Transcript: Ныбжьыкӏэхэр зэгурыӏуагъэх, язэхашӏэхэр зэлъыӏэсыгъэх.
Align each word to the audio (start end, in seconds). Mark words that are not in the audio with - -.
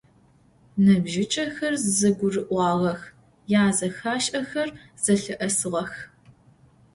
Ныбжьыкӏэхэр 0.83 1.73
зэгурыӏуагъэх, 1.97 3.01
язэхашӏэхэр 3.61 4.69
зэлъыӏэсыгъэх. 5.03 5.91